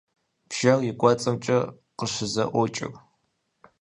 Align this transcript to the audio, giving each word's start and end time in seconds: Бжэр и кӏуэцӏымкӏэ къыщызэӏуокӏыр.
Бжэр 0.49 0.79
и 0.89 0.91
кӏуэцӏымкӏэ 0.99 1.57
къыщызэӏуокӏыр. 1.97 2.91